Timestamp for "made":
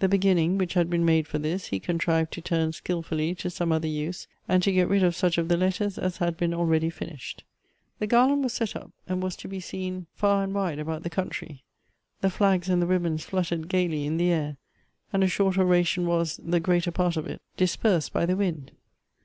1.04-1.28